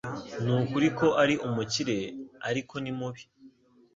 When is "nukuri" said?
0.43-0.87